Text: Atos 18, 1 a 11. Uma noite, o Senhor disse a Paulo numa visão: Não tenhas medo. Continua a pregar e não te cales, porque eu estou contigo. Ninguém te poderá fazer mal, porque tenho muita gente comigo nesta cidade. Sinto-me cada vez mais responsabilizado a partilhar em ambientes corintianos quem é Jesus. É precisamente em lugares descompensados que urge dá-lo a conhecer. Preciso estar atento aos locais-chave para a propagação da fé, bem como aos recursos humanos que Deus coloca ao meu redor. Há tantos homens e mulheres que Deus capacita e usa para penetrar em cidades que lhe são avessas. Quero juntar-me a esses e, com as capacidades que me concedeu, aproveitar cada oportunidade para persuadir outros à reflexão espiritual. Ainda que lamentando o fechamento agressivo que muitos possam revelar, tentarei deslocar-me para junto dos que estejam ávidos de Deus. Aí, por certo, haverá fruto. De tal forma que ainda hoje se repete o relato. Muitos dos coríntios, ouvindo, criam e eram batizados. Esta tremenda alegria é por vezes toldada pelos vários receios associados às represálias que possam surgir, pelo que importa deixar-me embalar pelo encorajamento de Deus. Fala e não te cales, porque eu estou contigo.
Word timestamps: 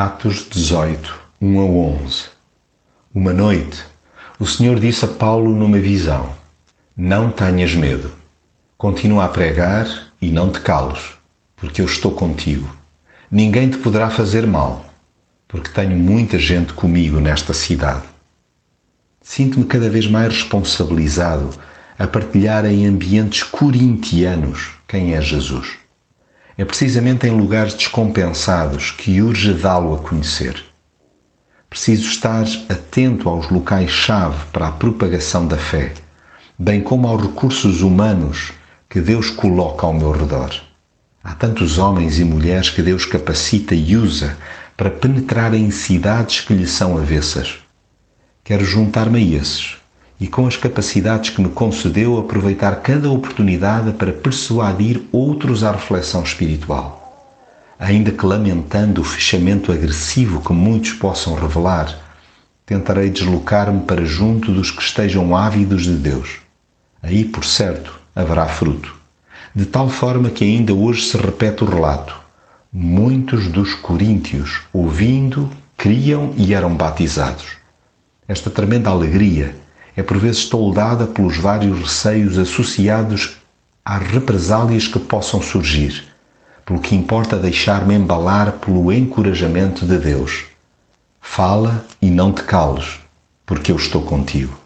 Atos 0.00 0.46
18, 0.48 1.12
1 1.40 1.58
a 1.58 1.64
11. 1.64 2.24
Uma 3.12 3.32
noite, 3.32 3.82
o 4.38 4.46
Senhor 4.46 4.78
disse 4.78 5.04
a 5.04 5.08
Paulo 5.08 5.50
numa 5.50 5.80
visão: 5.80 6.36
Não 6.96 7.32
tenhas 7.32 7.74
medo. 7.74 8.12
Continua 8.76 9.24
a 9.24 9.28
pregar 9.28 9.88
e 10.22 10.30
não 10.30 10.52
te 10.52 10.60
cales, 10.60 11.00
porque 11.56 11.80
eu 11.80 11.86
estou 11.86 12.12
contigo. 12.12 12.72
Ninguém 13.28 13.70
te 13.70 13.78
poderá 13.78 14.08
fazer 14.08 14.46
mal, 14.46 14.86
porque 15.48 15.70
tenho 15.70 15.96
muita 15.96 16.38
gente 16.38 16.74
comigo 16.74 17.18
nesta 17.18 17.52
cidade. 17.52 18.04
Sinto-me 19.20 19.64
cada 19.64 19.90
vez 19.90 20.06
mais 20.06 20.32
responsabilizado 20.32 21.50
a 21.98 22.06
partilhar 22.06 22.64
em 22.66 22.86
ambientes 22.86 23.42
corintianos 23.42 24.76
quem 24.86 25.14
é 25.14 25.20
Jesus. 25.20 25.76
É 26.58 26.64
precisamente 26.64 27.24
em 27.24 27.30
lugares 27.30 27.72
descompensados 27.72 28.90
que 28.90 29.22
urge 29.22 29.54
dá-lo 29.54 29.94
a 29.94 29.98
conhecer. 29.98 30.60
Preciso 31.70 32.10
estar 32.10 32.44
atento 32.68 33.28
aos 33.28 33.48
locais-chave 33.48 34.46
para 34.52 34.66
a 34.66 34.72
propagação 34.72 35.46
da 35.46 35.56
fé, 35.56 35.94
bem 36.58 36.82
como 36.82 37.06
aos 37.06 37.22
recursos 37.22 37.80
humanos 37.80 38.50
que 38.90 39.00
Deus 39.00 39.30
coloca 39.30 39.86
ao 39.86 39.94
meu 39.94 40.10
redor. 40.10 40.50
Há 41.22 41.32
tantos 41.36 41.78
homens 41.78 42.18
e 42.18 42.24
mulheres 42.24 42.70
que 42.70 42.82
Deus 42.82 43.06
capacita 43.06 43.76
e 43.76 43.96
usa 43.96 44.36
para 44.76 44.90
penetrar 44.90 45.54
em 45.54 45.70
cidades 45.70 46.40
que 46.40 46.54
lhe 46.54 46.66
são 46.66 46.98
avessas. 46.98 47.60
Quero 48.42 48.64
juntar-me 48.64 49.18
a 49.18 49.36
esses 49.40 49.77
e, 50.20 50.26
com 50.26 50.46
as 50.46 50.56
capacidades 50.56 51.30
que 51.30 51.40
me 51.40 51.48
concedeu, 51.48 52.18
aproveitar 52.18 52.76
cada 52.76 53.10
oportunidade 53.10 53.92
para 53.92 54.12
persuadir 54.12 55.02
outros 55.12 55.62
à 55.62 55.72
reflexão 55.72 56.22
espiritual. 56.22 56.96
Ainda 57.78 58.10
que 58.10 58.26
lamentando 58.26 59.00
o 59.00 59.04
fechamento 59.04 59.70
agressivo 59.70 60.40
que 60.40 60.52
muitos 60.52 60.92
possam 60.94 61.34
revelar, 61.34 61.96
tentarei 62.66 63.08
deslocar-me 63.08 63.82
para 63.82 64.04
junto 64.04 64.52
dos 64.52 64.72
que 64.72 64.82
estejam 64.82 65.36
ávidos 65.36 65.84
de 65.84 65.94
Deus. 65.94 66.40
Aí, 67.00 67.24
por 67.24 67.44
certo, 67.44 67.98
haverá 68.14 68.46
fruto. 68.46 68.94
De 69.54 69.64
tal 69.64 69.88
forma 69.88 70.30
que 70.30 70.44
ainda 70.44 70.74
hoje 70.74 71.02
se 71.02 71.16
repete 71.16 71.62
o 71.62 71.66
relato. 71.66 72.14
Muitos 72.72 73.46
dos 73.46 73.74
coríntios, 73.74 74.62
ouvindo, 74.72 75.48
criam 75.76 76.34
e 76.36 76.52
eram 76.52 76.74
batizados. 76.74 77.56
Esta 78.26 78.50
tremenda 78.50 78.90
alegria 78.90 79.54
é 79.98 80.02
por 80.04 80.16
vezes 80.16 80.44
toldada 80.44 81.08
pelos 81.08 81.38
vários 81.38 81.76
receios 81.76 82.38
associados 82.38 83.38
às 83.84 84.00
represálias 84.00 84.86
que 84.86 84.96
possam 84.96 85.42
surgir, 85.42 86.04
pelo 86.64 86.78
que 86.78 86.94
importa 86.94 87.36
deixar-me 87.36 87.96
embalar 87.96 88.52
pelo 88.52 88.92
encorajamento 88.92 89.84
de 89.84 89.98
Deus. 89.98 90.44
Fala 91.20 91.84
e 92.00 92.08
não 92.10 92.32
te 92.32 92.44
cales, 92.44 93.00
porque 93.44 93.72
eu 93.72 93.76
estou 93.76 94.02
contigo. 94.02 94.56